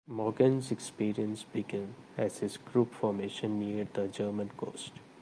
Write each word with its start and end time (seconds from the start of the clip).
Morgan's 0.07 0.71
experience 0.71 1.43
began 1.43 1.93
as 2.17 2.39
his 2.39 2.57
group 2.57 2.91
formation 2.91 3.59
neared 3.59 3.93
the 3.93 4.07
German 4.07 4.49
coast. 4.57 4.93